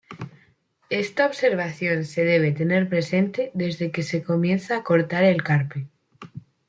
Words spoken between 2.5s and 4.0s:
tener presente desde